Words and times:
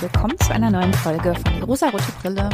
willkommen 0.00 0.38
zu 0.38 0.52
einer 0.52 0.70
neuen 0.70 0.94
Folge 0.94 1.34
von 1.34 1.54
Die 1.56 1.62
rosarote 1.62 2.12
Brille. 2.22 2.50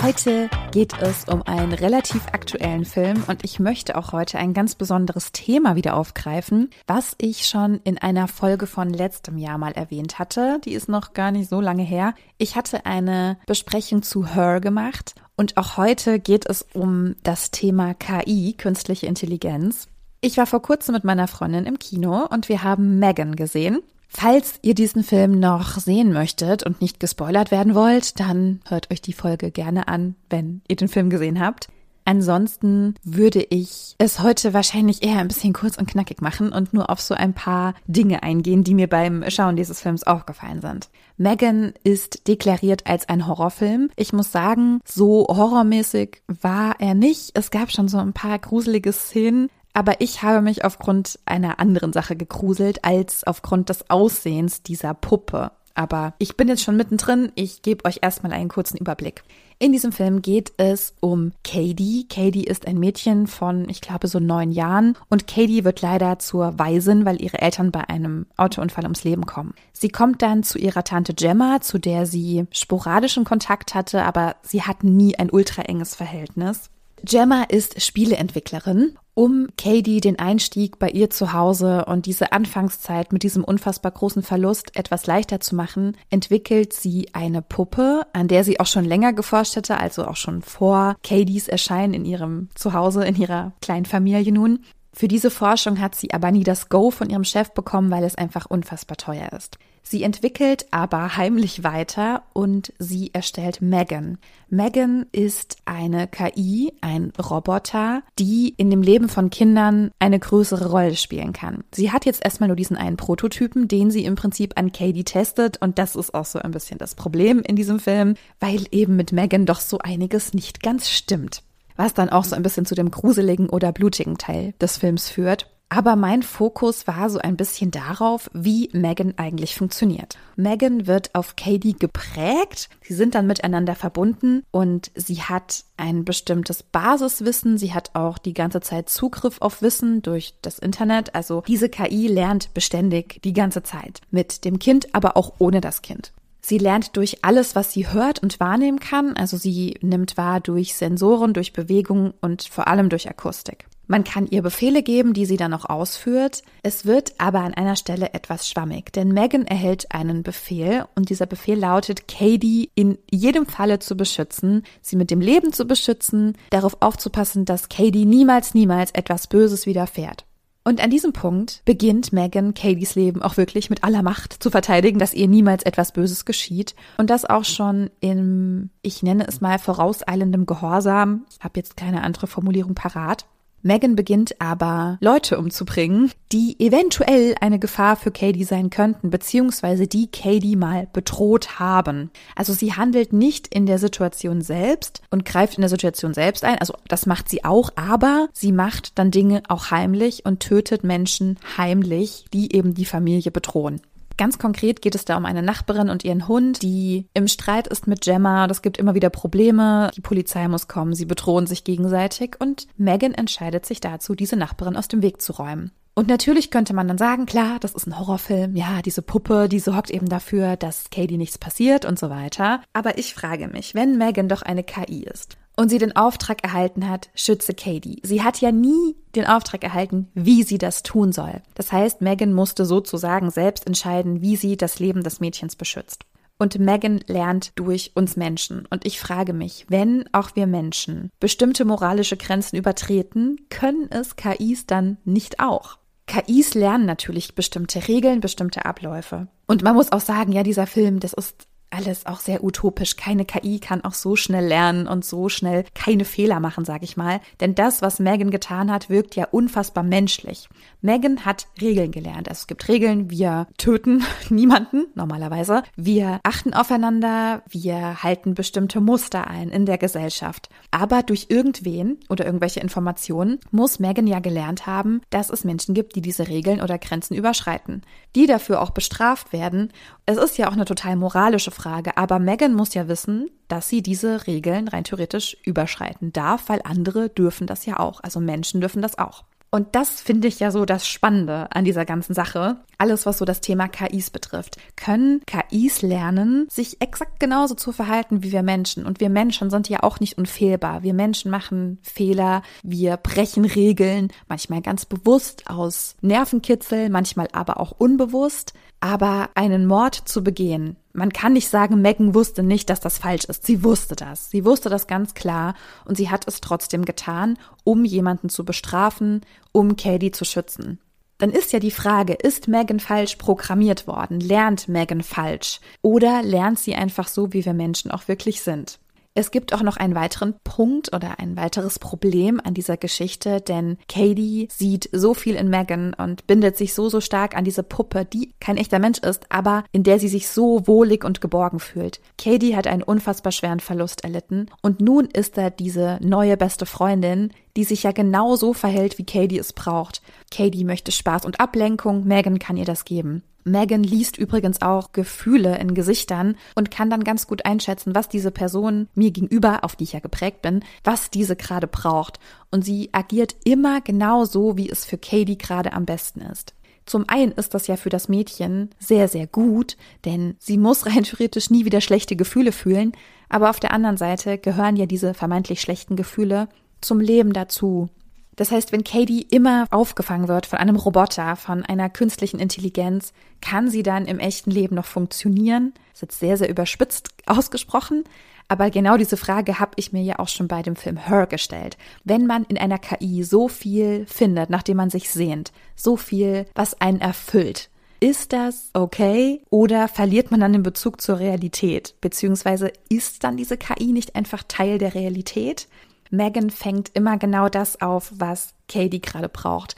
Heute 0.00 0.48
geht 0.70 0.92
es 1.00 1.24
um 1.24 1.42
einen 1.42 1.72
relativ 1.72 2.24
aktuellen 2.28 2.84
Film 2.84 3.24
und 3.26 3.42
ich 3.42 3.58
möchte 3.58 3.96
auch 3.96 4.12
heute 4.12 4.38
ein 4.38 4.54
ganz 4.54 4.76
besonderes 4.76 5.32
Thema 5.32 5.74
wieder 5.74 5.96
aufgreifen, 5.96 6.70
was 6.86 7.16
ich 7.18 7.46
schon 7.46 7.80
in 7.82 7.98
einer 7.98 8.28
Folge 8.28 8.68
von 8.68 8.90
letztem 8.90 9.38
Jahr 9.38 9.58
mal 9.58 9.72
erwähnt 9.72 10.20
hatte. 10.20 10.60
Die 10.64 10.72
ist 10.72 10.88
noch 10.88 11.14
gar 11.14 11.32
nicht 11.32 11.50
so 11.50 11.60
lange 11.60 11.82
her. 11.82 12.14
Ich 12.38 12.54
hatte 12.54 12.86
eine 12.86 13.38
Besprechung 13.46 14.02
zu 14.04 14.32
Her 14.32 14.60
gemacht 14.60 15.16
und 15.36 15.56
auch 15.56 15.76
heute 15.76 16.20
geht 16.20 16.48
es 16.48 16.64
um 16.74 17.16
das 17.24 17.50
Thema 17.50 17.94
KI, 17.94 18.54
künstliche 18.56 19.06
Intelligenz. 19.06 19.88
Ich 20.20 20.36
war 20.36 20.46
vor 20.46 20.62
kurzem 20.62 20.94
mit 20.94 21.02
meiner 21.02 21.26
Freundin 21.26 21.66
im 21.66 21.80
Kino 21.80 22.24
und 22.30 22.48
wir 22.48 22.62
haben 22.62 23.00
Megan 23.00 23.34
gesehen. 23.34 23.82
Falls 24.16 24.60
ihr 24.62 24.74
diesen 24.74 25.02
Film 25.02 25.40
noch 25.40 25.78
sehen 25.78 26.12
möchtet 26.12 26.64
und 26.64 26.80
nicht 26.80 27.00
gespoilert 27.00 27.50
werden 27.50 27.74
wollt, 27.74 28.20
dann 28.20 28.60
hört 28.68 28.90
euch 28.92 29.02
die 29.02 29.12
Folge 29.12 29.50
gerne 29.50 29.88
an, 29.88 30.14
wenn 30.30 30.62
ihr 30.68 30.76
den 30.76 30.88
Film 30.88 31.10
gesehen 31.10 31.40
habt. 31.40 31.68
Ansonsten 32.04 32.94
würde 33.02 33.44
ich 33.48 33.96
es 33.98 34.20
heute 34.20 34.52
wahrscheinlich 34.54 35.02
eher 35.02 35.18
ein 35.18 35.28
bisschen 35.28 35.52
kurz 35.52 35.76
und 35.78 35.88
knackig 35.88 36.20
machen 36.20 36.52
und 36.52 36.72
nur 36.72 36.90
auf 36.90 37.00
so 37.00 37.14
ein 37.14 37.32
paar 37.32 37.74
Dinge 37.86 38.22
eingehen, 38.22 38.62
die 38.62 38.74
mir 38.74 38.88
beim 38.88 39.24
Schauen 39.28 39.56
dieses 39.56 39.80
Films 39.80 40.04
aufgefallen 40.04 40.60
sind. 40.60 40.90
Megan 41.16 41.72
ist 41.82 42.28
deklariert 42.28 42.86
als 42.86 43.08
ein 43.08 43.26
Horrorfilm. 43.26 43.90
Ich 43.96 44.12
muss 44.12 44.30
sagen, 44.30 44.80
so 44.84 45.26
horrormäßig 45.28 46.22
war 46.28 46.76
er 46.78 46.94
nicht. 46.94 47.30
Es 47.34 47.50
gab 47.50 47.72
schon 47.72 47.88
so 47.88 47.98
ein 47.98 48.12
paar 48.12 48.38
gruselige 48.38 48.92
Szenen, 48.92 49.48
aber 49.74 50.00
ich 50.00 50.22
habe 50.22 50.40
mich 50.40 50.64
aufgrund 50.64 51.18
einer 51.26 51.58
anderen 51.58 51.92
Sache 51.92 52.16
gegruselt 52.16 52.84
als 52.84 53.24
aufgrund 53.24 53.68
des 53.68 53.90
Aussehens 53.90 54.62
dieser 54.62 54.94
Puppe. 54.94 55.50
Aber 55.74 56.14
ich 56.18 56.36
bin 56.36 56.46
jetzt 56.46 56.62
schon 56.62 56.76
mittendrin. 56.76 57.32
Ich 57.34 57.62
gebe 57.62 57.84
euch 57.84 57.98
erstmal 58.00 58.32
einen 58.32 58.48
kurzen 58.48 58.78
Überblick. 58.78 59.24
In 59.58 59.72
diesem 59.72 59.90
Film 59.90 60.22
geht 60.22 60.52
es 60.56 60.94
um 61.00 61.32
Katie. 61.42 62.06
Katie 62.08 62.44
ist 62.44 62.66
ein 62.68 62.78
Mädchen 62.78 63.26
von, 63.26 63.68
ich 63.68 63.80
glaube, 63.80 64.06
so 64.06 64.20
neun 64.20 64.52
Jahren. 64.52 64.96
Und 65.08 65.26
Katie 65.26 65.64
wird 65.64 65.80
leider 65.80 66.20
zur 66.20 66.58
Waisin, 66.58 67.04
weil 67.04 67.20
ihre 67.20 67.40
Eltern 67.40 67.72
bei 67.72 67.88
einem 67.88 68.26
Autounfall 68.36 68.84
ums 68.84 69.02
Leben 69.02 69.26
kommen. 69.26 69.54
Sie 69.72 69.88
kommt 69.88 70.22
dann 70.22 70.44
zu 70.44 70.58
ihrer 70.58 70.84
Tante 70.84 71.14
Gemma, 71.14 71.60
zu 71.60 71.78
der 71.78 72.06
sie 72.06 72.46
sporadischen 72.52 73.24
Kontakt 73.24 73.74
hatte, 73.74 74.04
aber 74.04 74.36
sie 74.42 74.62
hat 74.62 74.84
nie 74.84 75.16
ein 75.16 75.30
ultra 75.30 75.62
enges 75.62 75.96
Verhältnis. 75.96 76.70
Gemma 77.02 77.42
ist 77.42 77.82
Spieleentwicklerin 77.82 78.96
um 79.14 79.48
Katie 79.56 80.00
den 80.00 80.18
Einstieg 80.18 80.78
bei 80.78 80.90
ihr 80.90 81.08
zu 81.08 81.32
Hause 81.32 81.84
und 81.86 82.06
diese 82.06 82.32
Anfangszeit 82.32 83.12
mit 83.12 83.22
diesem 83.22 83.44
unfassbar 83.44 83.92
großen 83.92 84.22
Verlust 84.22 84.76
etwas 84.76 85.06
leichter 85.06 85.40
zu 85.40 85.54
machen, 85.54 85.96
entwickelt 86.10 86.72
sie 86.72 87.08
eine 87.12 87.40
Puppe, 87.40 88.06
an 88.12 88.28
der 88.28 88.44
sie 88.44 88.58
auch 88.60 88.66
schon 88.66 88.84
länger 88.84 89.12
geforscht 89.12 89.56
hätte, 89.56 89.78
also 89.78 90.06
auch 90.06 90.16
schon 90.16 90.42
vor 90.42 90.96
Katie's 91.02 91.48
Erscheinen 91.48 91.94
in 91.94 92.04
ihrem 92.04 92.48
Zuhause, 92.54 93.04
in 93.04 93.16
ihrer 93.16 93.52
kleinen 93.62 93.86
Familie 93.86 94.32
nun. 94.32 94.60
Für 94.92 95.08
diese 95.08 95.30
Forschung 95.30 95.80
hat 95.80 95.94
sie 95.94 96.12
aber 96.12 96.30
nie 96.30 96.44
das 96.44 96.68
Go 96.68 96.90
von 96.90 97.10
ihrem 97.10 97.24
Chef 97.24 97.52
bekommen, 97.52 97.90
weil 97.90 98.04
es 98.04 98.14
einfach 98.14 98.46
unfassbar 98.46 98.96
teuer 98.96 99.32
ist. 99.32 99.58
Sie 99.86 100.02
entwickelt 100.02 100.66
aber 100.70 101.18
heimlich 101.18 101.62
weiter 101.62 102.22
und 102.32 102.72
sie 102.78 103.10
erstellt 103.12 103.60
Megan. 103.60 104.16
Megan 104.48 105.04
ist 105.12 105.58
eine 105.66 106.08
KI, 106.08 106.72
ein 106.80 107.12
Roboter, 107.18 108.02
die 108.18 108.54
in 108.56 108.70
dem 108.70 108.80
Leben 108.80 109.10
von 109.10 109.28
Kindern 109.28 109.90
eine 109.98 110.18
größere 110.18 110.70
Rolle 110.70 110.96
spielen 110.96 111.34
kann. 111.34 111.64
Sie 111.74 111.92
hat 111.92 112.06
jetzt 112.06 112.24
erstmal 112.24 112.48
nur 112.48 112.56
diesen 112.56 112.78
einen 112.78 112.96
Prototypen, 112.96 113.68
den 113.68 113.90
sie 113.90 114.06
im 114.06 114.14
Prinzip 114.14 114.54
an 114.56 114.72
Katie 114.72 115.04
testet 115.04 115.60
und 115.60 115.78
das 115.78 115.96
ist 115.96 116.14
auch 116.14 116.24
so 116.24 116.38
ein 116.38 116.52
bisschen 116.52 116.78
das 116.78 116.94
Problem 116.94 117.42
in 117.42 117.54
diesem 117.54 117.78
Film, 117.78 118.14
weil 118.40 118.64
eben 118.70 118.96
mit 118.96 119.12
Megan 119.12 119.44
doch 119.44 119.60
so 119.60 119.78
einiges 119.78 120.32
nicht 120.32 120.62
ganz 120.62 120.88
stimmt 120.88 121.42
was 121.76 121.94
dann 121.94 122.08
auch 122.08 122.24
so 122.24 122.36
ein 122.36 122.42
bisschen 122.42 122.66
zu 122.66 122.74
dem 122.74 122.90
gruseligen 122.90 123.48
oder 123.48 123.72
blutigen 123.72 124.16
Teil 124.16 124.54
des 124.60 124.76
Films 124.76 125.08
führt. 125.08 125.50
Aber 125.74 125.96
mein 125.96 126.22
Fokus 126.22 126.86
war 126.86 127.10
so 127.10 127.18
ein 127.18 127.36
bisschen 127.36 127.72
darauf, 127.72 128.30
wie 128.32 128.70
Megan 128.72 129.14
eigentlich 129.16 129.56
funktioniert. 129.56 130.16
Megan 130.36 130.86
wird 130.86 131.12
auf 131.16 131.34
Katie 131.34 131.72
geprägt. 131.72 132.68
Sie 132.80 132.94
sind 132.94 133.16
dann 133.16 133.26
miteinander 133.26 133.74
verbunden 133.74 134.44
und 134.52 134.92
sie 134.94 135.22
hat 135.22 135.64
ein 135.76 136.04
bestimmtes 136.04 136.62
Basiswissen. 136.62 137.58
Sie 137.58 137.74
hat 137.74 137.90
auch 137.94 138.18
die 138.18 138.34
ganze 138.34 138.60
Zeit 138.60 138.88
Zugriff 138.88 139.38
auf 139.40 139.62
Wissen 139.62 140.00
durch 140.00 140.34
das 140.42 140.60
Internet. 140.60 141.16
Also 141.16 141.42
diese 141.44 141.68
KI 141.68 142.06
lernt 142.06 142.54
beständig 142.54 143.20
die 143.24 143.32
ganze 143.32 143.64
Zeit. 143.64 144.00
Mit 144.12 144.44
dem 144.44 144.60
Kind, 144.60 144.94
aber 144.94 145.16
auch 145.16 145.32
ohne 145.40 145.60
das 145.60 145.82
Kind. 145.82 146.12
Sie 146.40 146.58
lernt 146.58 146.96
durch 146.96 147.24
alles, 147.24 147.56
was 147.56 147.72
sie 147.72 147.88
hört 147.88 148.22
und 148.22 148.38
wahrnehmen 148.38 148.78
kann. 148.78 149.16
Also 149.16 149.36
sie 149.36 149.76
nimmt 149.80 150.16
wahr 150.16 150.38
durch 150.38 150.76
Sensoren, 150.76 151.32
durch 151.32 151.52
Bewegung 151.52 152.14
und 152.20 152.44
vor 152.44 152.68
allem 152.68 152.90
durch 152.90 153.10
Akustik. 153.10 153.66
Man 153.86 154.04
kann 154.04 154.26
ihr 154.26 154.42
Befehle 154.42 154.82
geben, 154.82 155.12
die 155.12 155.26
sie 155.26 155.36
dann 155.36 155.52
auch 155.52 155.66
ausführt. 155.66 156.42
Es 156.62 156.86
wird 156.86 157.14
aber 157.18 157.40
an 157.40 157.54
einer 157.54 157.76
Stelle 157.76 158.14
etwas 158.14 158.48
schwammig, 158.48 158.92
denn 158.92 159.08
Megan 159.08 159.46
erhält 159.46 159.92
einen 159.92 160.22
Befehl 160.22 160.86
und 160.94 161.10
dieser 161.10 161.26
Befehl 161.26 161.58
lautet, 161.58 162.08
Katie 162.08 162.70
in 162.74 162.98
jedem 163.10 163.46
Falle 163.46 163.78
zu 163.78 163.96
beschützen, 163.96 164.62
sie 164.80 164.96
mit 164.96 165.10
dem 165.10 165.20
Leben 165.20 165.52
zu 165.52 165.66
beschützen, 165.66 166.36
darauf 166.50 166.78
aufzupassen, 166.80 167.44
dass 167.44 167.68
Katie 167.68 168.06
niemals, 168.06 168.54
niemals 168.54 168.90
etwas 168.92 169.26
Böses 169.26 169.66
widerfährt. 169.66 170.24
Und 170.66 170.82
an 170.82 170.88
diesem 170.88 171.12
Punkt 171.12 171.60
beginnt 171.66 172.14
Megan 172.14 172.54
Katie's 172.54 172.94
Leben 172.94 173.20
auch 173.20 173.36
wirklich 173.36 173.68
mit 173.68 173.84
aller 173.84 174.02
Macht 174.02 174.42
zu 174.42 174.50
verteidigen, 174.50 174.98
dass 174.98 175.12
ihr 175.12 175.28
niemals 175.28 175.62
etwas 175.62 175.92
Böses 175.92 176.24
geschieht. 176.24 176.74
Und 176.96 177.10
das 177.10 177.26
auch 177.26 177.44
schon 177.44 177.90
im, 178.00 178.70
ich 178.80 179.02
nenne 179.02 179.28
es 179.28 179.42
mal, 179.42 179.58
vorauseilendem 179.58 180.46
Gehorsam. 180.46 181.26
Ich 181.30 181.44
habe 181.44 181.60
jetzt 181.60 181.76
keine 181.76 182.02
andere 182.02 182.26
Formulierung 182.26 182.74
parat. 182.74 183.26
Megan 183.66 183.96
beginnt 183.96 184.42
aber, 184.42 184.98
Leute 185.00 185.38
umzubringen, 185.38 186.12
die 186.32 186.54
eventuell 186.60 187.34
eine 187.40 187.58
Gefahr 187.58 187.96
für 187.96 188.10
Katie 188.10 188.44
sein 188.44 188.68
könnten, 188.68 189.08
beziehungsweise 189.08 189.86
die 189.86 190.08
Katie 190.08 190.54
mal 190.54 190.86
bedroht 190.92 191.58
haben. 191.58 192.10
Also 192.36 192.52
sie 192.52 192.74
handelt 192.74 193.14
nicht 193.14 193.48
in 193.54 193.64
der 193.64 193.78
Situation 193.78 194.42
selbst 194.42 195.00
und 195.10 195.24
greift 195.24 195.56
in 195.56 195.62
der 195.62 195.70
Situation 195.70 196.12
selbst 196.12 196.44
ein. 196.44 196.58
Also 196.58 196.74
das 196.88 197.06
macht 197.06 197.30
sie 197.30 197.42
auch, 197.42 197.70
aber 197.74 198.28
sie 198.34 198.52
macht 198.52 198.98
dann 198.98 199.10
Dinge 199.10 199.42
auch 199.48 199.70
heimlich 199.70 200.26
und 200.26 200.40
tötet 200.40 200.84
Menschen 200.84 201.38
heimlich, 201.56 202.26
die 202.34 202.54
eben 202.54 202.74
die 202.74 202.84
Familie 202.84 203.30
bedrohen. 203.30 203.80
Ganz 204.16 204.38
konkret 204.38 204.80
geht 204.82 204.94
es 204.94 205.04
da 205.04 205.16
um 205.16 205.24
eine 205.24 205.42
Nachbarin 205.42 205.90
und 205.90 206.04
ihren 206.04 206.28
Hund, 206.28 206.62
die 206.62 207.06
im 207.14 207.28
Streit 207.28 207.66
ist 207.66 207.86
mit 207.86 208.02
Gemma. 208.02 208.46
Das 208.46 208.62
gibt 208.62 208.78
immer 208.78 208.94
wieder 208.94 209.10
Probleme. 209.10 209.90
Die 209.96 210.00
Polizei 210.00 210.46
muss 210.48 210.68
kommen. 210.68 210.94
Sie 210.94 211.06
bedrohen 211.06 211.46
sich 211.46 211.64
gegenseitig 211.64 212.36
und 212.38 212.66
Megan 212.76 213.14
entscheidet 213.14 213.66
sich 213.66 213.80
dazu, 213.80 214.14
diese 214.14 214.36
Nachbarin 214.36 214.76
aus 214.76 214.88
dem 214.88 215.02
Weg 215.02 215.20
zu 215.20 215.32
räumen. 215.32 215.72
Und 215.96 216.08
natürlich 216.08 216.50
könnte 216.50 216.74
man 216.74 216.88
dann 216.88 216.98
sagen, 216.98 217.24
klar, 217.24 217.58
das 217.60 217.72
ist 217.72 217.86
ein 217.86 217.98
Horrorfilm, 217.98 218.56
ja, 218.56 218.82
diese 218.82 219.00
Puppe, 219.00 219.48
die 219.48 219.60
sorgt 219.60 219.90
eben 219.90 220.08
dafür, 220.08 220.56
dass 220.56 220.90
Katie 220.90 221.18
nichts 221.18 221.38
passiert 221.38 221.84
und 221.84 222.00
so 222.00 222.10
weiter. 222.10 222.62
Aber 222.72 222.98
ich 222.98 223.14
frage 223.14 223.46
mich, 223.46 223.76
wenn 223.76 223.96
Megan 223.96 224.28
doch 224.28 224.42
eine 224.42 224.64
KI 224.64 225.04
ist 225.04 225.38
und 225.56 225.68
sie 225.68 225.78
den 225.78 225.96
Auftrag 225.96 226.42
erhalten 226.42 226.88
hat, 226.88 227.10
schütze 227.14 227.54
Katie. 227.54 228.00
Sie 228.02 228.22
hat 228.22 228.40
ja 228.40 228.52
nie 228.52 228.96
den 229.14 229.26
Auftrag 229.26 229.62
erhalten, 229.62 230.08
wie 230.14 230.42
sie 230.42 230.58
das 230.58 230.82
tun 230.82 231.12
soll. 231.12 231.42
Das 231.54 231.72
heißt, 231.72 232.00
Megan 232.00 232.32
musste 232.32 232.64
sozusagen 232.64 233.30
selbst 233.30 233.66
entscheiden, 233.66 234.20
wie 234.20 234.36
sie 234.36 234.56
das 234.56 234.78
Leben 234.78 235.02
des 235.02 235.20
Mädchens 235.20 235.56
beschützt. 235.56 236.04
Und 236.36 236.58
Megan 236.58 237.00
lernt 237.06 237.52
durch 237.54 237.92
uns 237.94 238.16
Menschen. 238.16 238.66
Und 238.68 238.84
ich 238.84 238.98
frage 238.98 239.32
mich, 239.32 239.66
wenn 239.68 240.04
auch 240.12 240.34
wir 240.34 240.46
Menschen 240.46 241.10
bestimmte 241.20 241.64
moralische 241.64 242.16
Grenzen 242.16 242.56
übertreten, 242.56 243.46
können 243.50 243.88
es 243.90 244.16
KIs 244.16 244.66
dann 244.66 244.98
nicht 245.04 245.38
auch? 245.38 245.78
KIs 246.06 246.54
lernen 246.54 246.86
natürlich 246.86 247.34
bestimmte 247.34 247.86
Regeln, 247.88 248.20
bestimmte 248.20 248.64
Abläufe. 248.64 249.28
Und 249.46 249.62
man 249.62 249.74
muss 249.74 249.92
auch 249.92 250.00
sagen, 250.00 250.32
ja, 250.32 250.42
dieser 250.42 250.66
Film, 250.66 251.00
das 251.00 251.12
ist 251.12 251.46
alles 251.74 252.06
auch 252.06 252.20
sehr 252.20 252.44
utopisch. 252.44 252.96
Keine 252.96 253.24
KI 253.24 253.58
kann 253.58 253.84
auch 253.84 253.94
so 253.94 254.16
schnell 254.16 254.46
lernen 254.46 254.86
und 254.86 255.04
so 255.04 255.28
schnell 255.28 255.64
keine 255.74 256.04
Fehler 256.04 256.38
machen, 256.38 256.64
sag 256.64 256.82
ich 256.82 256.96
mal. 256.96 257.20
Denn 257.40 257.54
das, 257.54 257.82
was 257.82 257.98
Megan 257.98 258.30
getan 258.30 258.70
hat, 258.70 258.88
wirkt 258.90 259.16
ja 259.16 259.26
unfassbar 259.30 259.82
menschlich. 259.82 260.48
Megan 260.80 261.24
hat 261.24 261.48
Regeln 261.60 261.90
gelernt. 261.90 262.28
Also 262.28 262.40
es 262.40 262.46
gibt 262.46 262.68
Regeln, 262.68 263.10
wir 263.10 263.48
töten 263.58 264.04
niemanden 264.30 264.86
normalerweise. 264.94 265.62
Wir 265.76 266.20
achten 266.22 266.54
aufeinander, 266.54 267.42
wir 267.48 268.02
halten 268.02 268.34
bestimmte 268.34 268.80
Muster 268.80 269.26
ein 269.26 269.48
in 269.48 269.66
der 269.66 269.78
Gesellschaft. 269.78 270.48
Aber 270.70 271.02
durch 271.02 271.26
irgendwen 271.28 271.98
oder 272.08 272.24
irgendwelche 272.24 272.60
Informationen 272.60 273.40
muss 273.50 273.80
Megan 273.80 274.06
ja 274.06 274.20
gelernt 274.20 274.66
haben, 274.66 275.00
dass 275.10 275.30
es 275.30 275.44
Menschen 275.44 275.74
gibt, 275.74 275.96
die 275.96 276.02
diese 276.02 276.28
Regeln 276.28 276.60
oder 276.60 276.78
Grenzen 276.78 277.14
überschreiten, 277.14 277.82
die 278.14 278.26
dafür 278.26 278.62
auch 278.62 278.70
bestraft 278.70 279.32
werden. 279.32 279.72
Es 280.06 280.18
ist 280.18 280.38
ja 280.38 280.48
auch 280.48 280.52
eine 280.52 280.66
total 280.66 280.96
moralische 280.96 281.50
Frage 281.50 281.63
Frage. 281.64 281.96
Aber 281.96 282.18
Megan 282.18 282.54
muss 282.54 282.74
ja 282.74 282.88
wissen, 282.88 283.30
dass 283.48 283.70
sie 283.70 283.80
diese 283.80 284.26
Regeln 284.26 284.68
rein 284.68 284.84
theoretisch 284.84 285.36
überschreiten 285.44 286.12
darf, 286.12 286.50
weil 286.50 286.60
andere 286.62 287.08
dürfen 287.08 287.46
das 287.46 287.64
ja 287.64 287.78
auch. 287.78 288.00
Also 288.02 288.20
Menschen 288.20 288.60
dürfen 288.60 288.82
das 288.82 288.98
auch. 288.98 289.24
Und 289.50 289.76
das 289.76 290.02
finde 290.02 290.28
ich 290.28 290.40
ja 290.40 290.50
so 290.50 290.66
das 290.66 290.86
Spannende 290.86 291.46
an 291.52 291.64
dieser 291.64 291.86
ganzen 291.86 292.12
Sache. 292.12 292.56
Alles, 292.76 293.06
was 293.06 293.16
so 293.18 293.24
das 293.24 293.40
Thema 293.40 293.68
KIs 293.68 294.10
betrifft. 294.10 294.56
Können 294.76 295.22
KIs 295.26 295.80
lernen, 295.80 296.46
sich 296.50 296.82
exakt 296.82 297.18
genauso 297.18 297.54
zu 297.54 297.72
verhalten 297.72 298.22
wie 298.22 298.32
wir 298.32 298.42
Menschen? 298.42 298.84
Und 298.84 299.00
wir 299.00 299.08
Menschen 299.08 299.48
sind 299.48 299.70
ja 299.70 299.84
auch 299.84 300.00
nicht 300.00 300.18
unfehlbar. 300.18 300.82
Wir 300.82 300.92
Menschen 300.92 301.30
machen 301.30 301.78
Fehler, 301.82 302.42
wir 302.62 302.96
brechen 302.98 303.44
Regeln, 303.46 304.08
manchmal 304.28 304.60
ganz 304.60 304.84
bewusst 304.84 305.48
aus 305.48 305.94
Nervenkitzel, 306.02 306.90
manchmal 306.90 307.28
aber 307.32 307.58
auch 307.58 307.70
unbewusst. 307.78 308.52
Aber 308.80 309.30
einen 309.34 309.66
Mord 309.66 309.94
zu 309.94 310.22
begehen, 310.24 310.76
man 310.94 311.12
kann 311.12 311.32
nicht 311.32 311.48
sagen, 311.48 311.82
Megan 311.82 312.14
wusste 312.14 312.42
nicht, 312.42 312.70
dass 312.70 312.80
das 312.80 312.98
falsch 312.98 313.24
ist. 313.24 313.44
Sie 313.44 313.64
wusste 313.64 313.96
das. 313.96 314.30
Sie 314.30 314.44
wusste 314.44 314.70
das 314.70 314.86
ganz 314.86 315.12
klar 315.12 315.54
und 315.84 315.96
sie 315.96 316.08
hat 316.08 316.26
es 316.26 316.40
trotzdem 316.40 316.84
getan, 316.84 317.36
um 317.64 317.84
jemanden 317.84 318.28
zu 318.28 318.44
bestrafen, 318.44 319.20
um 319.52 319.76
Katie 319.76 320.12
zu 320.12 320.24
schützen. 320.24 320.78
Dann 321.18 321.30
ist 321.30 321.52
ja 321.52 321.58
die 321.58 321.72
Frage, 321.72 322.14
ist 322.14 322.48
Megan 322.48 322.80
falsch 322.80 323.16
programmiert 323.16 323.86
worden? 323.86 324.20
Lernt 324.20 324.68
Megan 324.68 325.02
falsch? 325.02 325.60
Oder 325.82 326.22
lernt 326.22 326.60
sie 326.60 326.74
einfach 326.74 327.08
so, 327.08 327.32
wie 327.32 327.44
wir 327.44 327.54
Menschen 327.54 327.90
auch 327.90 328.06
wirklich 328.06 328.42
sind? 328.42 328.78
Es 329.16 329.30
gibt 329.30 329.54
auch 329.54 329.62
noch 329.62 329.76
einen 329.76 329.94
weiteren 329.94 330.34
Punkt 330.42 330.92
oder 330.92 331.20
ein 331.20 331.36
weiteres 331.36 331.78
Problem 331.78 332.40
an 332.42 332.52
dieser 332.52 332.76
Geschichte, 332.76 333.40
denn 333.40 333.78
Katie 333.88 334.48
sieht 334.50 334.88
so 334.90 335.14
viel 335.14 335.36
in 335.36 335.48
Megan 335.48 335.94
und 335.94 336.26
bindet 336.26 336.56
sich 336.56 336.74
so, 336.74 336.88
so 336.88 337.00
stark 337.00 337.36
an 337.36 337.44
diese 337.44 337.62
Puppe, 337.62 338.04
die 338.04 338.34
kein 338.40 338.56
echter 338.56 338.80
Mensch 338.80 338.98
ist, 338.98 339.30
aber 339.30 339.62
in 339.70 339.84
der 339.84 340.00
sie 340.00 340.08
sich 340.08 340.26
so 340.26 340.66
wohlig 340.66 341.04
und 341.04 341.20
geborgen 341.20 341.60
fühlt. 341.60 342.00
Katie 342.18 342.56
hat 342.56 342.66
einen 342.66 342.82
unfassbar 342.82 343.30
schweren 343.30 343.60
Verlust 343.60 344.02
erlitten 344.02 344.46
und 344.62 344.80
nun 344.80 345.06
ist 345.06 345.38
da 345.38 345.48
diese 345.48 346.00
neue 346.02 346.36
beste 346.36 346.66
Freundin, 346.66 347.32
die 347.56 347.62
sich 347.62 347.84
ja 347.84 347.92
genau 347.92 348.34
so 348.34 348.52
verhält, 348.52 348.98
wie 348.98 349.06
Katie 349.06 349.38
es 349.38 349.52
braucht. 349.52 350.02
Katie 350.32 350.64
möchte 350.64 350.90
Spaß 350.90 351.24
und 351.24 351.38
Ablenkung, 351.38 352.04
Megan 352.04 352.40
kann 352.40 352.56
ihr 352.56 352.64
das 352.64 352.84
geben. 352.84 353.22
Megan 353.44 353.82
liest 353.82 354.16
übrigens 354.16 354.62
auch 354.62 354.92
Gefühle 354.92 355.58
in 355.58 355.74
Gesichtern 355.74 356.36
und 356.54 356.70
kann 356.70 356.90
dann 356.90 357.04
ganz 357.04 357.26
gut 357.26 357.44
einschätzen, 357.44 357.94
was 357.94 358.08
diese 358.08 358.30
Person 358.30 358.88
mir 358.94 359.10
gegenüber, 359.10 359.62
auf 359.62 359.76
die 359.76 359.84
ich 359.84 359.92
ja 359.92 360.00
geprägt 360.00 360.42
bin, 360.42 360.64
was 360.82 361.10
diese 361.10 361.36
gerade 361.36 361.66
braucht. 361.66 362.18
Und 362.50 362.64
sie 362.64 362.88
agiert 362.92 363.36
immer 363.44 363.80
genau 363.80 364.24
so, 364.24 364.56
wie 364.56 364.70
es 364.70 364.84
für 364.84 364.98
Katie 364.98 365.38
gerade 365.38 365.72
am 365.74 365.84
besten 365.84 366.20
ist. 366.20 366.54
Zum 366.86 367.04
einen 367.08 367.32
ist 367.32 367.54
das 367.54 367.66
ja 367.66 367.76
für 367.76 367.88
das 367.88 368.08
Mädchen 368.08 368.70
sehr, 368.78 369.08
sehr 369.08 369.26
gut, 369.26 369.76
denn 370.04 370.36
sie 370.38 370.58
muss 370.58 370.86
rein 370.86 371.04
theoretisch 371.04 371.50
nie 371.50 371.64
wieder 371.64 371.80
schlechte 371.80 372.16
Gefühle 372.16 372.52
fühlen, 372.52 372.92
aber 373.28 373.50
auf 373.50 373.60
der 373.60 373.72
anderen 373.72 373.96
Seite 373.96 374.38
gehören 374.38 374.76
ja 374.76 374.86
diese 374.86 375.14
vermeintlich 375.14 375.60
schlechten 375.60 375.96
Gefühle 375.96 376.48
zum 376.80 377.00
Leben 377.00 377.32
dazu. 377.32 377.88
Das 378.36 378.50
heißt, 378.50 378.72
wenn 378.72 378.84
Katie 378.84 379.26
immer 379.30 379.66
aufgefangen 379.70 380.28
wird 380.28 380.46
von 380.46 380.58
einem 380.58 380.76
Roboter, 380.76 381.36
von 381.36 381.64
einer 381.64 381.88
künstlichen 381.88 382.40
Intelligenz, 382.40 383.12
kann 383.40 383.70
sie 383.70 383.82
dann 383.82 384.06
im 384.06 384.18
echten 384.18 384.50
Leben 384.50 384.74
noch 384.74 384.86
funktionieren? 384.86 385.72
Das 385.92 385.98
ist 385.98 386.02
jetzt 386.02 386.20
sehr, 386.20 386.36
sehr 386.36 386.48
überspitzt 386.48 387.10
ausgesprochen. 387.26 388.04
Aber 388.48 388.70
genau 388.70 388.96
diese 388.96 389.16
Frage 389.16 389.58
habe 389.58 389.72
ich 389.76 389.92
mir 389.92 390.02
ja 390.02 390.18
auch 390.18 390.28
schon 390.28 390.48
bei 390.48 390.62
dem 390.62 390.76
Film 390.76 390.96
Her 390.96 391.26
gestellt. 391.26 391.78
Wenn 392.04 392.26
man 392.26 392.44
in 392.44 392.58
einer 392.58 392.78
KI 392.78 393.22
so 393.22 393.48
viel 393.48 394.04
findet, 394.06 394.50
nachdem 394.50 394.76
man 394.76 394.90
sich 394.90 395.10
sehnt, 395.10 395.52
so 395.76 395.96
viel, 395.96 396.46
was 396.54 396.80
einen 396.80 397.00
erfüllt, 397.00 397.70
ist 398.00 398.34
das 398.34 398.68
okay 398.74 399.40
oder 399.48 399.88
verliert 399.88 400.30
man 400.30 400.40
dann 400.40 400.52
den 400.52 400.62
Bezug 400.62 401.00
zur 401.00 401.20
Realität? 401.20 401.94
Beziehungsweise 402.02 402.70
ist 402.90 403.24
dann 403.24 403.38
diese 403.38 403.56
KI 403.56 403.92
nicht 403.92 404.14
einfach 404.14 404.42
Teil 404.46 404.76
der 404.76 404.94
Realität? 404.94 405.68
Megan 406.16 406.50
fängt 406.50 406.90
immer 406.94 407.18
genau 407.18 407.48
das 407.48 407.80
auf, 407.80 408.12
was 408.16 408.54
Katie 408.68 409.00
gerade 409.00 409.28
braucht. 409.28 409.76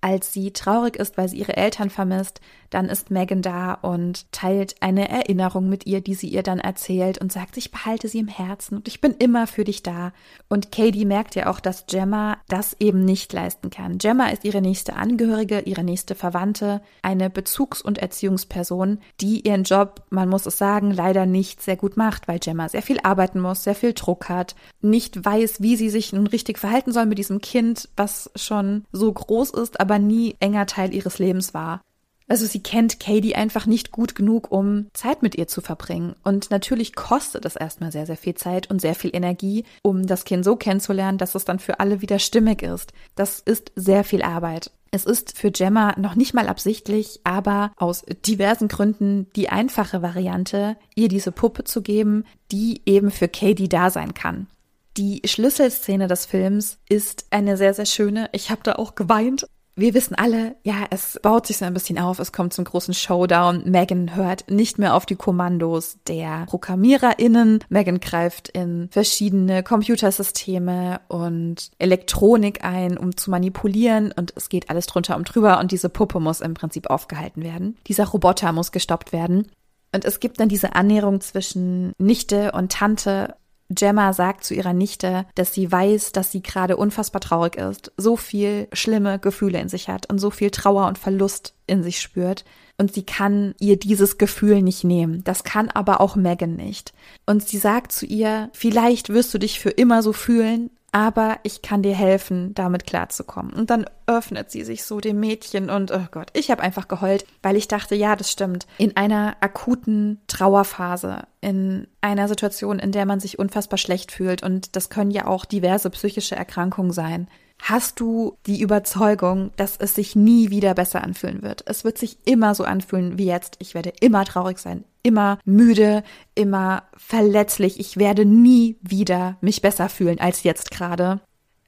Als 0.00 0.32
sie 0.32 0.52
traurig 0.52 0.96
ist, 0.96 1.18
weil 1.18 1.28
sie 1.28 1.38
ihre 1.38 1.56
Eltern 1.56 1.90
vermisst, 1.90 2.40
dann 2.70 2.88
ist 2.88 3.10
Megan 3.10 3.42
da 3.42 3.74
und 3.74 4.30
teilt 4.32 4.76
eine 4.80 5.08
Erinnerung 5.08 5.68
mit 5.68 5.86
ihr, 5.86 6.00
die 6.00 6.14
sie 6.14 6.28
ihr 6.28 6.42
dann 6.42 6.58
erzählt 6.58 7.18
und 7.18 7.32
sagt, 7.32 7.56
ich 7.56 7.70
behalte 7.70 8.08
sie 8.08 8.18
im 8.18 8.28
Herzen 8.28 8.76
und 8.76 8.88
ich 8.88 9.00
bin 9.00 9.14
immer 9.18 9.46
für 9.46 9.64
dich 9.64 9.82
da. 9.82 10.12
Und 10.48 10.70
Katie 10.70 11.04
merkt 11.04 11.34
ja 11.34 11.48
auch, 11.48 11.60
dass 11.60 11.86
Gemma 11.86 12.36
das 12.48 12.76
eben 12.78 13.04
nicht 13.04 13.32
leisten 13.32 13.70
kann. 13.70 13.98
Gemma 13.98 14.28
ist 14.28 14.44
ihre 14.44 14.60
nächste 14.60 14.96
Angehörige, 14.96 15.60
ihre 15.60 15.82
nächste 15.82 16.14
Verwandte, 16.14 16.82
eine 17.02 17.30
Bezugs- 17.30 17.82
und 17.82 17.98
Erziehungsperson, 17.98 18.98
die 19.20 19.46
ihren 19.46 19.64
Job, 19.64 20.02
man 20.10 20.28
muss 20.28 20.46
es 20.46 20.58
sagen, 20.58 20.90
leider 20.90 21.26
nicht 21.26 21.62
sehr 21.62 21.76
gut 21.76 21.96
macht, 21.96 22.28
weil 22.28 22.38
Gemma 22.38 22.68
sehr 22.68 22.82
viel 22.82 22.98
arbeiten 23.02 23.40
muss, 23.40 23.64
sehr 23.64 23.74
viel 23.74 23.94
Druck 23.94 24.28
hat, 24.28 24.54
nicht 24.80 25.24
weiß, 25.24 25.62
wie 25.62 25.76
sie 25.76 25.90
sich 25.90 26.12
nun 26.12 26.26
richtig 26.26 26.58
verhalten 26.58 26.92
soll 26.92 27.06
mit 27.06 27.18
diesem 27.18 27.40
Kind, 27.40 27.88
was 27.96 28.30
schon 28.36 28.84
so 28.92 29.12
groß 29.12 29.50
ist, 29.50 29.80
aber 29.80 29.87
nie 29.96 30.36
enger 30.40 30.66
Teil 30.66 30.92
ihres 30.92 31.18
Lebens 31.18 31.54
war. 31.54 31.80
Also 32.28 32.44
sie 32.44 32.62
kennt 32.62 33.00
Katie 33.00 33.34
einfach 33.34 33.64
nicht 33.64 33.90
gut 33.90 34.14
genug, 34.14 34.52
um 34.52 34.88
Zeit 34.92 35.22
mit 35.22 35.34
ihr 35.36 35.48
zu 35.48 35.62
verbringen. 35.62 36.14
Und 36.22 36.50
natürlich 36.50 36.94
kostet 36.94 37.46
es 37.46 37.56
erstmal 37.56 37.90
sehr, 37.90 38.04
sehr 38.04 38.18
viel 38.18 38.34
Zeit 38.34 38.70
und 38.70 38.80
sehr 38.80 38.94
viel 38.94 39.16
Energie, 39.16 39.64
um 39.82 40.06
das 40.06 40.24
Kind 40.24 40.44
so 40.44 40.56
kennenzulernen, 40.56 41.16
dass 41.16 41.34
es 41.34 41.46
dann 41.46 41.58
für 41.58 41.80
alle 41.80 42.02
wieder 42.02 42.18
stimmig 42.18 42.62
ist. 42.62 42.92
Das 43.14 43.40
ist 43.40 43.72
sehr 43.76 44.04
viel 44.04 44.22
Arbeit. 44.22 44.70
Es 44.90 45.04
ist 45.04 45.36
für 45.36 45.50
Gemma 45.50 45.94
noch 45.98 46.14
nicht 46.14 46.34
mal 46.34 46.48
absichtlich, 46.48 47.20
aber 47.24 47.72
aus 47.76 48.04
diversen 48.26 48.68
Gründen 48.68 49.26
die 49.34 49.48
einfache 49.48 50.02
Variante, 50.02 50.76
ihr 50.94 51.08
diese 51.08 51.32
Puppe 51.32 51.64
zu 51.64 51.82
geben, 51.82 52.24
die 52.52 52.82
eben 52.86 53.10
für 53.10 53.28
Katie 53.28 53.68
da 53.68 53.90
sein 53.90 54.14
kann. 54.14 54.48
Die 54.96 55.22
Schlüsselszene 55.24 56.08
des 56.08 56.26
Films 56.26 56.78
ist 56.88 57.26
eine 57.30 57.56
sehr, 57.56 57.72
sehr 57.74 57.86
schöne. 57.86 58.28
Ich 58.32 58.50
habe 58.50 58.62
da 58.64 58.74
auch 58.74 58.94
geweint 58.94 59.46
wir 59.78 59.94
wissen 59.94 60.16
alle, 60.16 60.56
ja, 60.64 60.86
es 60.90 61.18
baut 61.22 61.46
sich 61.46 61.58
so 61.58 61.64
ein 61.64 61.72
bisschen 61.72 61.98
auf, 61.98 62.18
es 62.18 62.32
kommt 62.32 62.52
zum 62.52 62.64
großen 62.64 62.94
Showdown. 62.94 63.62
Megan 63.64 64.16
hört 64.16 64.50
nicht 64.50 64.78
mehr 64.78 64.94
auf 64.94 65.06
die 65.06 65.14
Kommandos 65.14 65.98
der 66.08 66.46
ProgrammiererInnen. 66.46 67.60
Megan 67.68 68.00
greift 68.00 68.48
in 68.48 68.88
verschiedene 68.90 69.62
Computersysteme 69.62 71.00
und 71.06 71.70
Elektronik 71.78 72.64
ein, 72.64 72.98
um 72.98 73.16
zu 73.16 73.30
manipulieren 73.30 74.12
und 74.12 74.32
es 74.36 74.48
geht 74.48 74.68
alles 74.68 74.86
drunter 74.86 75.16
und 75.16 75.32
drüber 75.32 75.60
und 75.60 75.70
diese 75.70 75.88
Puppe 75.88 76.18
muss 76.18 76.40
im 76.40 76.54
Prinzip 76.54 76.90
aufgehalten 76.90 77.44
werden. 77.44 77.76
Dieser 77.86 78.06
Roboter 78.06 78.52
muss 78.52 78.72
gestoppt 78.72 79.12
werden. 79.12 79.46
Und 79.94 80.04
es 80.04 80.20
gibt 80.20 80.40
dann 80.40 80.48
diese 80.48 80.74
Annäherung 80.74 81.20
zwischen 81.20 81.92
Nichte 81.98 82.52
und 82.52 82.72
Tante 82.72 83.36
Gemma 83.70 84.12
sagt 84.12 84.44
zu 84.44 84.54
ihrer 84.54 84.72
Nichte, 84.72 85.26
dass 85.34 85.52
sie 85.52 85.70
weiß, 85.70 86.12
dass 86.12 86.32
sie 86.32 86.42
gerade 86.42 86.76
unfassbar 86.76 87.20
traurig 87.20 87.56
ist, 87.56 87.92
so 87.96 88.16
viel 88.16 88.68
schlimme 88.72 89.18
Gefühle 89.18 89.60
in 89.60 89.68
sich 89.68 89.88
hat 89.88 90.10
und 90.10 90.18
so 90.18 90.30
viel 90.30 90.50
Trauer 90.50 90.86
und 90.86 90.96
Verlust 90.96 91.54
in 91.66 91.82
sich 91.82 92.00
spürt. 92.00 92.44
Und 92.78 92.94
sie 92.94 93.02
kann 93.02 93.54
ihr 93.58 93.76
dieses 93.76 94.18
Gefühl 94.18 94.62
nicht 94.62 94.84
nehmen. 94.84 95.22
Das 95.24 95.44
kann 95.44 95.68
aber 95.68 96.00
auch 96.00 96.16
Megan 96.16 96.54
nicht. 96.54 96.92
Und 97.26 97.46
sie 97.46 97.58
sagt 97.58 97.92
zu 97.92 98.06
ihr, 98.06 98.50
vielleicht 98.52 99.10
wirst 99.10 99.34
du 99.34 99.38
dich 99.38 99.58
für 99.58 99.70
immer 99.70 100.02
so 100.02 100.12
fühlen, 100.12 100.70
aber 100.98 101.38
ich 101.44 101.62
kann 101.62 101.84
dir 101.84 101.94
helfen, 101.94 102.54
damit 102.54 102.84
klarzukommen. 102.84 103.52
Und 103.52 103.70
dann 103.70 103.86
öffnet 104.08 104.50
sie 104.50 104.64
sich 104.64 104.82
so 104.82 104.98
dem 104.98 105.20
Mädchen 105.20 105.70
und 105.70 105.92
oh 105.92 106.06
Gott, 106.10 106.30
ich 106.32 106.50
habe 106.50 106.60
einfach 106.60 106.88
geheult, 106.88 107.24
weil 107.40 107.54
ich 107.54 107.68
dachte, 107.68 107.94
ja, 107.94 108.16
das 108.16 108.32
stimmt. 108.32 108.66
In 108.78 108.96
einer 108.96 109.36
akuten 109.38 110.20
Trauerphase, 110.26 111.22
in 111.40 111.86
einer 112.00 112.26
Situation, 112.26 112.80
in 112.80 112.90
der 112.90 113.06
man 113.06 113.20
sich 113.20 113.38
unfassbar 113.38 113.78
schlecht 113.78 114.10
fühlt 114.10 114.42
und 114.42 114.74
das 114.74 114.90
können 114.90 115.12
ja 115.12 115.28
auch 115.28 115.44
diverse 115.44 115.88
psychische 115.90 116.34
Erkrankungen 116.34 116.90
sein, 116.90 117.28
hast 117.60 118.00
du 118.00 118.36
die 118.46 118.60
Überzeugung, 118.60 119.50
dass 119.56 119.76
es 119.76 119.94
sich 119.94 120.16
nie 120.16 120.50
wieder 120.50 120.74
besser 120.74 121.02
anfühlen 121.02 121.42
wird. 121.42 121.64
Es 121.66 121.84
wird 121.84 121.98
sich 121.98 122.18
immer 122.24 122.54
so 122.54 122.64
anfühlen 122.64 123.18
wie 123.18 123.26
jetzt. 123.26 123.56
Ich 123.58 123.74
werde 123.74 123.92
immer 124.00 124.24
traurig 124.24 124.58
sein, 124.58 124.84
immer 125.02 125.38
müde, 125.44 126.02
immer 126.34 126.84
verletzlich. 126.96 127.80
Ich 127.80 127.96
werde 127.96 128.24
nie 128.24 128.76
wieder 128.80 129.36
mich 129.40 129.62
besser 129.62 129.88
fühlen 129.88 130.20
als 130.20 130.42
jetzt 130.42 130.70
gerade. 130.70 131.20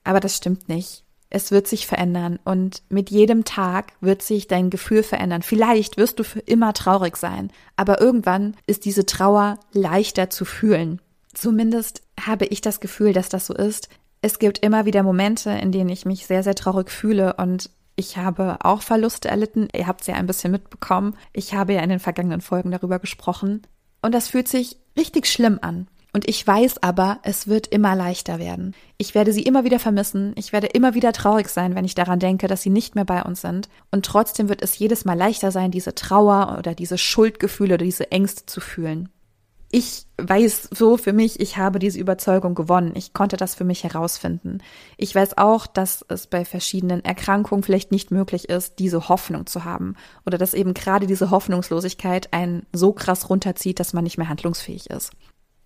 Aber 0.05 0.21
das 0.21 0.37
stimmt 0.37 0.69
nicht. 0.69 1.05
Es 1.33 1.53
wird 1.53 1.69
sich 1.69 1.87
verändern 1.87 2.41
und 2.45 2.83
mit 2.89 3.11
jedem 3.11 3.45
Tag 3.45 3.93
wird 4.01 4.21
sich 4.21 4.49
dein 4.49 4.69
Gefühl 4.69 5.05
verändern. 5.05 5.43
Vielleicht 5.43 5.97
wirst 5.97 6.19
du 6.19 6.25
für 6.25 6.41
immer 6.41 6.73
traurig 6.75 7.17
sein, 7.17 7.53
aber 7.77 8.01
irgendwann 8.01 8.57
ist 8.67 8.85
diese 8.85 9.07
Trauer 9.07 9.61
leichter 9.73 10.29
zu 10.29 10.45
fühlen. 10.45 11.01
Zumindest 11.33 12.03
habe 12.21 12.47
ich 12.47 12.61
das 12.61 12.81
Gefühl, 12.81 13.13
dass 13.13 13.29
das 13.29 13.47
so 13.47 13.55
ist, 13.55 13.89
es 14.23 14.39
gibt 14.39 14.59
immer 14.59 14.85
wieder 14.85 15.03
Momente, 15.03 15.51
in 15.51 15.73
denen 15.73 15.91
ich 15.91 16.05
mich 16.05 16.27
sehr, 16.27 16.43
sehr 16.43 16.55
traurig 16.55 16.91
fühle 16.91 17.35
und 17.35 17.71
ich 17.97 18.17
habe 18.17 18.57
auch 18.63 18.83
Verluste 18.83 19.29
erlitten. 19.29 19.69
Ihr 19.75 19.87
habt 19.87 20.01
es 20.01 20.07
ja 20.07 20.15
ein 20.15 20.27
bisschen 20.27 20.53
mitbekommen. 20.53 21.17
Ich 21.35 21.53
habe 21.53 21.75
ja 21.75 21.83
in 21.83 21.91
den 21.91 21.99
vergangenen 21.99 22.41
Folgen 22.41 22.71
darüber 22.71 22.99
gesprochen. 22.99 23.63
Und 24.01 24.15
das 24.15 24.29
fühlt 24.29 24.49
sich 24.49 24.79
richtig 24.97 25.27
schlimm 25.27 25.59
an. 25.61 25.87
Und 26.13 26.27
ich 26.29 26.45
weiß 26.45 26.83
aber, 26.83 27.19
es 27.23 27.47
wird 27.47 27.67
immer 27.67 27.95
leichter 27.95 28.39
werden. 28.39 28.75
Ich 28.97 29.15
werde 29.15 29.33
sie 29.33 29.43
immer 29.43 29.65
wieder 29.65 29.79
vermissen. 29.79 30.33
Ich 30.37 30.53
werde 30.53 30.67
immer 30.69 30.95
wieder 30.95 31.13
traurig 31.13 31.49
sein, 31.49 31.75
wenn 31.75 31.85
ich 31.85 31.95
daran 31.95 32.19
denke, 32.19 32.49
dass 32.49 32.63
sie 32.63 32.71
nicht 32.71 32.95
mehr 32.95 33.05
bei 33.05 33.23
uns 33.23 33.43
sind. 33.43 33.69
Und 33.91 34.07
trotzdem 34.07 34.49
wird 34.49 34.63
es 34.63 34.79
jedes 34.79 35.05
Mal 35.05 35.19
leichter 35.19 35.53
sein, 35.53 35.71
diese 35.71 35.95
Trauer 35.95 36.57
oder 36.59 36.75
diese 36.75 36.97
Schuldgefühle 36.97 37.75
oder 37.75 37.85
diese 37.85 38.11
Ängste 38.11 38.47
zu 38.47 38.61
fühlen. 38.61 39.11
Ich 39.73 40.07
weiß 40.19 40.69
so 40.73 40.97
für 40.97 41.13
mich, 41.13 41.39
ich 41.39 41.57
habe 41.57 41.79
diese 41.79 41.99
Überzeugung 41.99 42.55
gewonnen. 42.57 42.93
Ich 42.97 43.13
konnte 43.13 43.37
das 43.37 43.55
für 43.55 43.65
mich 43.65 43.85
herausfinden. 43.85 44.59
Ich 44.97 45.15
weiß 45.15 45.39
auch, 45.39 45.69
dass 45.69 46.05
es 46.09 46.27
bei 46.27 46.45
verschiedenen 46.45 47.05
Erkrankungen 47.05 47.63
vielleicht 47.63 47.93
nicht 47.93 48.11
möglich 48.11 48.49
ist, 48.49 48.81
diese 48.81 49.09
Hoffnung 49.09 49.47
zu 49.47 49.65
haben. 49.65 49.95
Oder 50.27 50.39
dass 50.39 50.55
eben 50.55 50.75
gerade 50.75 51.07
diese 51.07 51.31
Hoffnungslosigkeit 51.31 52.33
einen 52.33 52.67
so 52.73 52.93
krass 52.93 53.31
runterzieht, 53.31 53.79
dass 53.79 53.93
man 53.93 54.03
nicht 54.03 54.19
mehr 54.19 54.29
handlungsfähig 54.29 54.91
ist. 54.91 55.13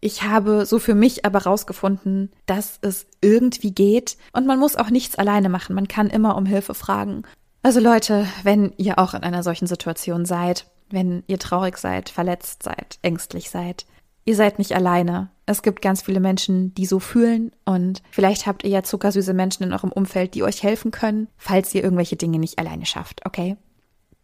Ich 0.00 0.22
habe 0.22 0.66
so 0.66 0.78
für 0.78 0.94
mich 0.94 1.24
aber 1.24 1.44
rausgefunden, 1.44 2.30
dass 2.44 2.78
es 2.82 3.06
irgendwie 3.22 3.72
geht 3.72 4.18
und 4.34 4.46
man 4.46 4.58
muss 4.58 4.76
auch 4.76 4.90
nichts 4.90 5.16
alleine 5.16 5.48
machen. 5.48 5.74
Man 5.74 5.88
kann 5.88 6.10
immer 6.10 6.36
um 6.36 6.44
Hilfe 6.44 6.74
fragen. 6.74 7.22
Also 7.62 7.80
Leute, 7.80 8.26
wenn 8.42 8.74
ihr 8.76 8.98
auch 8.98 9.14
in 9.14 9.22
einer 9.22 9.42
solchen 9.42 9.66
Situation 9.66 10.26
seid, 10.26 10.66
wenn 10.90 11.24
ihr 11.26 11.38
traurig 11.38 11.78
seid, 11.78 12.10
verletzt 12.10 12.62
seid, 12.62 12.98
ängstlich 13.00 13.48
seid, 13.48 13.86
ihr 14.24 14.36
seid 14.36 14.58
nicht 14.58 14.74
alleine. 14.74 15.30
Es 15.46 15.62
gibt 15.62 15.82
ganz 15.82 16.02
viele 16.02 16.20
Menschen, 16.20 16.74
die 16.74 16.86
so 16.86 16.98
fühlen 17.00 17.52
und 17.64 18.02
vielleicht 18.10 18.46
habt 18.46 18.64
ihr 18.64 18.70
ja 18.70 18.82
zuckersüße 18.82 19.34
Menschen 19.34 19.62
in 19.64 19.72
eurem 19.72 19.92
Umfeld, 19.92 20.34
die 20.34 20.42
euch 20.42 20.62
helfen 20.62 20.90
können, 20.90 21.28
falls 21.36 21.74
ihr 21.74 21.84
irgendwelche 21.84 22.16
Dinge 22.16 22.38
nicht 22.38 22.58
alleine 22.58 22.86
schafft, 22.86 23.26
okay? 23.26 23.56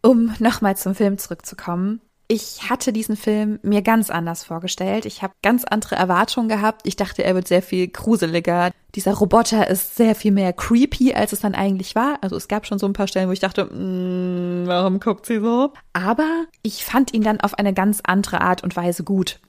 Um 0.01 0.33
nochmal 0.39 0.75
zum 0.77 0.95
Film 0.95 1.17
zurückzukommen 1.17 2.01
ich 2.33 2.69
hatte 2.69 2.93
diesen 2.93 3.17
Film 3.17 3.59
mir 3.61 3.81
ganz 3.81 4.09
anders 4.09 4.45
vorgestellt. 4.45 5.05
Ich 5.05 5.21
habe 5.21 5.33
ganz 5.43 5.65
andere 5.65 5.95
Erwartungen 5.95 6.47
gehabt. 6.47 6.83
Ich 6.85 6.95
dachte, 6.95 7.25
er 7.25 7.35
wird 7.35 7.45
sehr 7.45 7.61
viel 7.61 7.89
gruseliger. 7.89 8.71
Dieser 8.95 9.15
Roboter 9.15 9.67
ist 9.69 9.97
sehr 9.97 10.15
viel 10.15 10.31
mehr 10.31 10.53
creepy, 10.53 11.13
als 11.13 11.33
es 11.33 11.41
dann 11.41 11.55
eigentlich 11.55 11.93
war. 11.93 12.19
Also 12.21 12.37
es 12.37 12.47
gab 12.47 12.65
schon 12.65 12.79
so 12.79 12.85
ein 12.85 12.93
paar 12.93 13.09
Stellen, 13.09 13.27
wo 13.27 13.33
ich 13.33 13.41
dachte, 13.41 13.65
mm, 13.65 14.65
warum 14.65 15.01
guckt 15.01 15.25
sie 15.25 15.41
so? 15.41 15.73
Aber 15.91 16.45
ich 16.63 16.85
fand 16.85 17.13
ihn 17.13 17.23
dann 17.23 17.41
auf 17.41 17.59
eine 17.59 17.73
ganz 17.73 17.99
andere 18.01 18.39
Art 18.39 18.63
und 18.63 18.77
Weise 18.77 19.03
gut. 19.03 19.41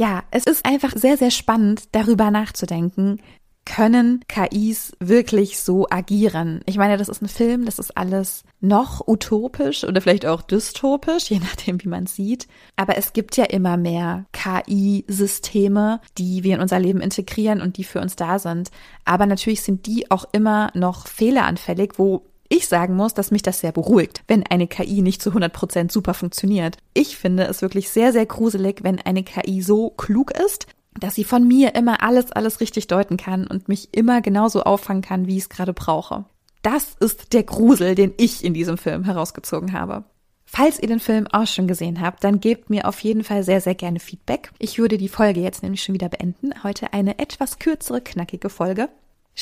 Ja, 0.00 0.22
es 0.30 0.44
ist 0.44 0.64
einfach 0.64 0.92
sehr, 0.96 1.18
sehr 1.18 1.30
spannend, 1.30 1.82
darüber 1.92 2.30
nachzudenken, 2.30 3.20
können 3.66 4.24
KIs 4.28 4.92
wirklich 4.98 5.60
so 5.60 5.88
agieren? 5.90 6.62
Ich 6.64 6.78
meine, 6.78 6.96
das 6.96 7.10
ist 7.10 7.20
ein 7.20 7.28
Film, 7.28 7.66
das 7.66 7.78
ist 7.78 7.98
alles 7.98 8.44
noch 8.62 9.06
utopisch 9.06 9.84
oder 9.84 10.00
vielleicht 10.00 10.24
auch 10.24 10.40
dystopisch, 10.40 11.24
je 11.30 11.38
nachdem, 11.40 11.84
wie 11.84 11.88
man 11.88 12.06
sieht. 12.06 12.48
Aber 12.76 12.96
es 12.96 13.12
gibt 13.12 13.36
ja 13.36 13.44
immer 13.44 13.76
mehr 13.76 14.24
KI-Systeme, 14.32 16.00
die 16.16 16.44
wir 16.44 16.54
in 16.54 16.62
unser 16.62 16.80
Leben 16.80 17.02
integrieren 17.02 17.60
und 17.60 17.76
die 17.76 17.84
für 17.84 18.00
uns 18.00 18.16
da 18.16 18.38
sind. 18.38 18.70
Aber 19.04 19.26
natürlich 19.26 19.60
sind 19.60 19.84
die 19.84 20.10
auch 20.10 20.24
immer 20.32 20.70
noch 20.72 21.08
fehleranfällig, 21.08 21.98
wo 21.98 22.29
ich 22.50 22.66
sagen 22.66 22.96
muss, 22.96 23.14
dass 23.14 23.30
mich 23.30 23.42
das 23.42 23.60
sehr 23.60 23.72
beruhigt, 23.72 24.22
wenn 24.26 24.44
eine 24.44 24.66
KI 24.66 25.00
nicht 25.00 25.22
zu 25.22 25.30
100 25.30 25.52
Prozent 25.52 25.92
super 25.92 26.14
funktioniert. 26.14 26.76
Ich 26.92 27.16
finde 27.16 27.44
es 27.44 27.62
wirklich 27.62 27.88
sehr, 27.88 28.12
sehr 28.12 28.26
gruselig, 28.26 28.80
wenn 28.82 29.00
eine 29.00 29.22
KI 29.22 29.62
so 29.62 29.90
klug 29.90 30.32
ist, 30.32 30.66
dass 30.98 31.14
sie 31.14 31.24
von 31.24 31.46
mir 31.46 31.76
immer 31.76 32.02
alles, 32.02 32.32
alles 32.32 32.60
richtig 32.60 32.88
deuten 32.88 33.16
kann 33.16 33.46
und 33.46 33.68
mich 33.68 33.94
immer 33.94 34.20
genauso 34.20 34.64
auffangen 34.64 35.02
kann, 35.02 35.28
wie 35.28 35.36
ich 35.36 35.44
es 35.44 35.48
gerade 35.48 35.72
brauche. 35.72 36.24
Das 36.62 36.96
ist 36.98 37.32
der 37.32 37.44
Grusel, 37.44 37.94
den 37.94 38.12
ich 38.16 38.44
in 38.44 38.52
diesem 38.52 38.76
Film 38.76 39.04
herausgezogen 39.04 39.72
habe. 39.72 40.04
Falls 40.44 40.80
ihr 40.80 40.88
den 40.88 40.98
Film 40.98 41.28
auch 41.28 41.46
schon 41.46 41.68
gesehen 41.68 42.00
habt, 42.00 42.24
dann 42.24 42.40
gebt 42.40 42.68
mir 42.68 42.88
auf 42.88 42.98
jeden 43.00 43.22
Fall 43.22 43.44
sehr, 43.44 43.60
sehr 43.60 43.76
gerne 43.76 44.00
Feedback. 44.00 44.50
Ich 44.58 44.80
würde 44.80 44.98
die 44.98 45.08
Folge 45.08 45.40
jetzt 45.40 45.62
nämlich 45.62 45.84
schon 45.84 45.94
wieder 45.94 46.08
beenden. 46.08 46.50
Heute 46.64 46.92
eine 46.92 47.20
etwas 47.20 47.60
kürzere, 47.60 48.00
knackige 48.00 48.50
Folge. 48.50 48.88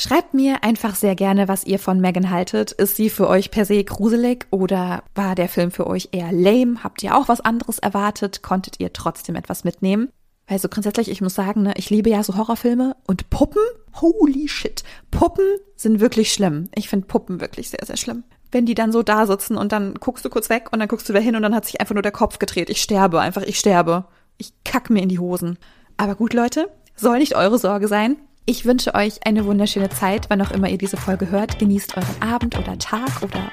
Schreibt 0.01 0.33
mir 0.33 0.63
einfach 0.63 0.95
sehr 0.95 1.17
gerne, 1.17 1.49
was 1.49 1.65
ihr 1.65 1.81
von 1.81 2.01
Megan 2.01 2.31
haltet. 2.31 2.71
Ist 2.71 2.95
sie 2.95 3.11
für 3.11 3.27
euch 3.27 3.51
per 3.51 3.65
se 3.65 3.83
gruselig 3.83 4.47
oder 4.53 5.03
war 5.17 5.35
der 5.35 5.49
Film 5.49 5.73
für 5.73 5.89
euch 5.89 6.11
eher 6.13 6.31
lame? 6.31 6.85
Habt 6.85 7.03
ihr 7.03 7.17
auch 7.17 7.27
was 7.27 7.41
anderes 7.41 7.81
erwartet? 7.81 8.41
Konntet 8.41 8.79
ihr 8.79 8.93
trotzdem 8.93 9.35
etwas 9.35 9.65
mitnehmen? 9.65 10.09
Weil 10.47 10.61
so 10.61 10.69
grundsätzlich, 10.69 11.11
ich 11.11 11.21
muss 11.21 11.35
sagen, 11.35 11.63
ne, 11.63 11.73
ich 11.75 11.91
liebe 11.91 12.11
ja 12.11 12.23
so 12.23 12.37
Horrorfilme 12.37 12.95
und 13.09 13.29
Puppen, 13.29 13.61
holy 14.01 14.47
shit, 14.47 14.85
Puppen 15.11 15.45
sind 15.75 15.99
wirklich 15.99 16.33
schlimm. 16.33 16.69
Ich 16.77 16.89
finde 16.89 17.09
Puppen 17.09 17.41
wirklich 17.41 17.71
sehr, 17.71 17.85
sehr 17.85 17.97
schlimm. 17.97 18.23
Wenn 18.53 18.67
die 18.67 18.77
dann 18.77 18.93
so 18.93 19.03
da 19.03 19.27
sitzen 19.27 19.57
und 19.57 19.73
dann 19.73 19.95
guckst 19.95 20.25
du 20.25 20.31
kurz 20.31 20.49
weg 20.49 20.69
und 20.71 20.79
dann 20.79 20.87
guckst 20.87 21.09
du 21.09 21.13
wieder 21.13 21.25
hin 21.25 21.35
und 21.35 21.43
dann 21.43 21.57
hat 21.57 21.65
sich 21.65 21.81
einfach 21.81 21.95
nur 21.95 22.03
der 22.03 22.13
Kopf 22.13 22.39
gedreht. 22.39 22.71
Ich 22.71 22.83
sterbe 22.83 23.21
einfach, 23.21 23.43
ich 23.43 23.59
sterbe. 23.59 24.05
Ich 24.37 24.53
kack 24.65 24.91
mir 24.91 25.03
in 25.03 25.09
die 25.09 25.19
Hosen. 25.19 25.59
Aber 25.97 26.15
gut, 26.15 26.35
Leute, 26.35 26.71
soll 26.95 27.19
nicht 27.19 27.35
eure 27.35 27.59
Sorge 27.59 27.89
sein. 27.89 28.17
Ich 28.51 28.65
wünsche 28.65 28.95
euch 28.95 29.27
eine 29.27 29.45
wunderschöne 29.45 29.91
Zeit, 29.91 30.31
wann 30.31 30.41
auch 30.41 30.53
immer 30.53 30.71
ihr 30.71 30.79
diese 30.79 30.97
Folge 30.97 31.29
hört. 31.29 31.59
Genießt 31.59 31.99
euren 31.99 32.23
Abend 32.23 32.59
oder 32.59 32.79
Tag 32.79 33.21
oder 33.21 33.53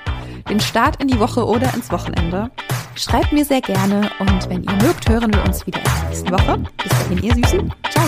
den 0.50 0.62
Start 0.62 1.02
in 1.02 1.10
die 1.10 1.20
Woche 1.20 1.46
oder 1.46 1.74
ins 1.74 1.92
Wochenende. 1.92 2.50
Schreibt 2.96 3.34
mir 3.34 3.44
sehr 3.44 3.60
gerne 3.60 4.10
und 4.20 4.50
wenn 4.50 4.64
ihr 4.64 4.72
mögt, 4.88 5.10
hören 5.10 5.34
wir 5.34 5.44
uns 5.44 5.68
wieder 5.68 5.80
in 5.80 5.84
der 5.84 6.10
nächsten 6.10 6.32
Woche. 6.32 6.64
Bis 6.82 6.92
dahin, 6.92 7.24
ihr 7.24 7.34
Süßen. 7.34 7.74
Ciao. 7.90 8.08